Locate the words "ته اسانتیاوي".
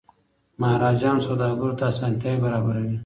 1.79-2.41